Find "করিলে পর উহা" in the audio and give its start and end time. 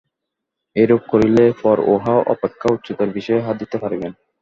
1.11-2.15